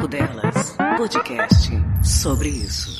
[0.00, 1.70] Papo Delas, podcast
[2.02, 2.90] sobre isso.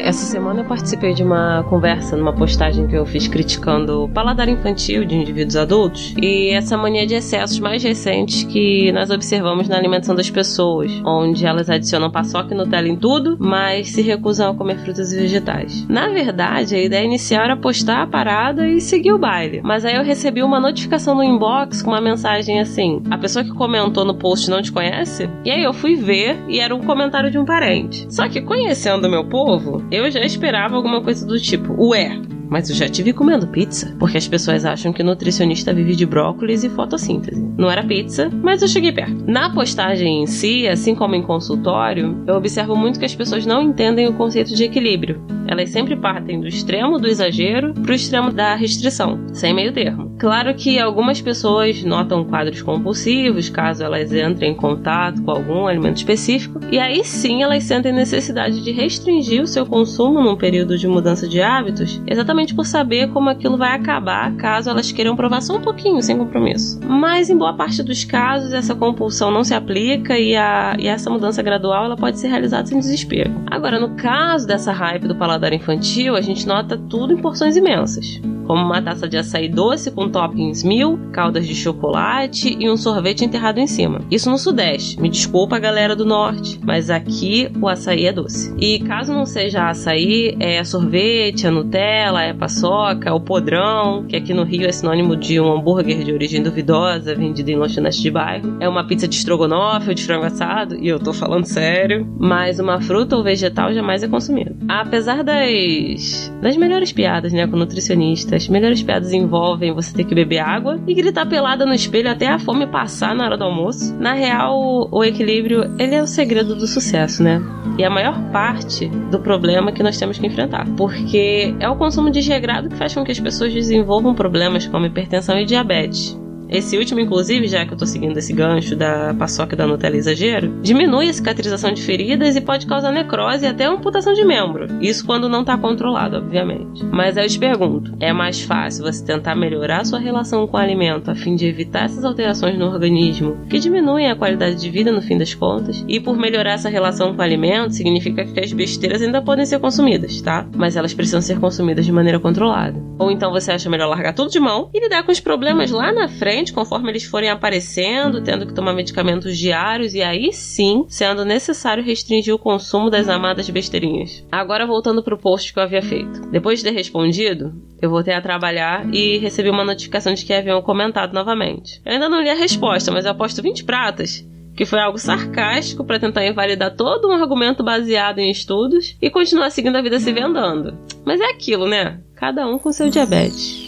[0.00, 4.48] Essa semana eu participei de uma conversa numa postagem que eu fiz criticando o paladar
[4.48, 9.76] infantil de indivíduos adultos e essa mania de excessos mais recentes que nós observamos na
[9.76, 14.54] alimentação das pessoas, onde elas adicionam paçoca e Nutella em tudo, mas se recusam a
[14.54, 15.84] comer frutas e vegetais.
[15.88, 19.96] Na verdade, a ideia inicial era postar a parada e seguir o baile, mas aí
[19.96, 24.14] eu recebi uma notificação no inbox com uma mensagem assim: a pessoa que comentou no
[24.14, 25.28] post não te conhece?
[25.44, 28.06] E aí eu fui ver e era um comentário de um parente.
[28.08, 32.76] Só que conhecendo meu povo, eu já esperava alguma coisa do tipo, ué, mas eu
[32.76, 37.42] já tive comendo pizza, porque as pessoas acham que nutricionista vive de brócolis e fotossíntese.
[37.56, 39.24] Não era pizza, mas eu cheguei perto.
[39.26, 43.62] Na postagem em si, assim como em consultório, eu observo muito que as pessoas não
[43.62, 45.20] entendem o conceito de equilíbrio.
[45.46, 50.07] Elas sempre partem do extremo do exagero para o extremo da restrição, sem meio termo.
[50.18, 55.98] Claro que algumas pessoas notam quadros compulsivos caso elas entrem em contato com algum alimento
[55.98, 60.88] específico, e aí sim elas sentem necessidade de restringir o seu consumo num período de
[60.88, 65.56] mudança de hábitos, exatamente por saber como aquilo vai acabar caso elas queiram provar só
[65.56, 66.80] um pouquinho sem compromisso.
[66.84, 71.08] Mas em boa parte dos casos essa compulsão não se aplica e, a, e essa
[71.08, 73.30] mudança gradual ela pode ser realizada sem desespero.
[73.46, 78.20] Agora, no caso dessa hype do paladar infantil, a gente nota tudo em porções imensas
[78.48, 83.22] como uma taça de açaí doce com toppings mil, caldas de chocolate e um sorvete
[83.22, 84.00] enterrado em cima.
[84.10, 84.98] Isso no Sudeste.
[84.98, 88.54] Me desculpa a galera do Norte, mas aqui o açaí é doce.
[88.58, 94.16] E caso não seja açaí, é sorvete, é Nutella, é paçoca, é o podrão, que
[94.16, 98.10] aqui no Rio é sinônimo de um hambúrguer de origem duvidosa vendido em lanchonete de
[98.10, 98.56] bairro.
[98.60, 102.08] É uma pizza de estrogonofe ou de frango assado, e eu tô falando sério.
[102.18, 104.56] Mas uma fruta ou vegetal jamais é consumido.
[104.66, 110.14] Apesar das, das melhores piadas, né, com nutricionistas as melhores piadas envolvem você ter que
[110.14, 113.94] beber água e gritar pelada no espelho até a fome passar na hora do almoço.
[113.98, 117.42] Na real, o equilíbrio, ele é o segredo do sucesso, né?
[117.76, 120.66] E a maior parte do problema que nós temos que enfrentar.
[120.76, 125.38] Porque é o consumo desregrado que faz com que as pessoas desenvolvam problemas como hipertensão
[125.38, 126.17] e diabetes.
[126.48, 130.60] Esse último, inclusive, já que eu tô seguindo esse gancho da paçoca da Nutella exagero,
[130.62, 134.66] diminui a cicatrização de feridas e pode causar necrose e até amputação de membro.
[134.80, 136.84] Isso quando não tá controlado, obviamente.
[136.86, 140.60] Mas aí eu te pergunto, é mais fácil você tentar melhorar sua relação com o
[140.60, 144.90] alimento a fim de evitar essas alterações no organismo que diminuem a qualidade de vida
[144.90, 145.84] no fim das contas?
[145.86, 149.58] E por melhorar essa relação com o alimento, significa que as besteiras ainda podem ser
[149.58, 150.46] consumidas, tá?
[150.56, 152.82] Mas elas precisam ser consumidas de maneira controlada.
[152.98, 155.92] Ou então você acha melhor largar tudo de mão e lidar com os problemas lá
[155.92, 161.24] na frente conforme eles forem aparecendo, tendo que tomar medicamentos diários e aí sim sendo
[161.24, 164.24] necessário restringir o consumo das amadas besteirinhas.
[164.30, 166.30] Agora voltando pro post que eu havia feito.
[166.30, 170.62] Depois de ter respondido, eu voltei a trabalhar e recebi uma notificação de que haviam
[170.62, 171.80] comentado novamente.
[171.84, 174.26] Eu ainda não li a resposta, mas eu aposto 20 pratas
[174.58, 179.50] que foi algo sarcástico para tentar invalidar todo um argumento baseado em estudos e continuar
[179.50, 180.76] seguindo a vida se vendando.
[181.04, 182.00] Mas é aquilo, né?
[182.16, 183.67] Cada um com seu diabetes.